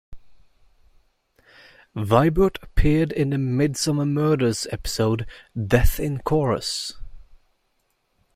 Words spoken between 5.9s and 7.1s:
in Chorus".